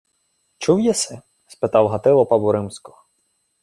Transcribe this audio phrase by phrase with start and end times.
[0.57, 3.03] —Чув єси?— спитав Гатило папу римського.